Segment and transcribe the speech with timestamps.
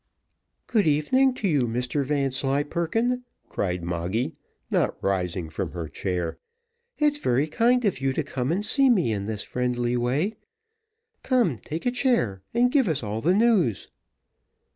[0.65, 4.33] "Good evening to you, Mr Vanslyperken," cried Moggy,
[4.71, 6.39] not rising from her chair.
[6.97, 10.37] "It's very kind of you to come and see me in this friendly way
[11.21, 13.89] come, take a chair, and give us all the news."